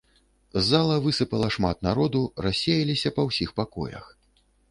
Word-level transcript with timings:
З 0.53 0.61
зала 0.69 0.95
высыпала 1.07 1.49
шмат 1.57 1.77
народу, 1.89 2.21
рассеяліся 2.47 3.13
па 3.17 3.21
ўсіх 3.31 3.49
пакоях. 3.63 4.05